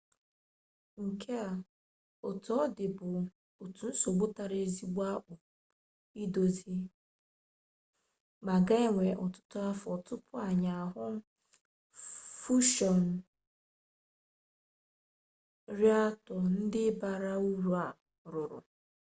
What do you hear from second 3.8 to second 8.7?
nsogbu tara ezigbo akpụ idozi ma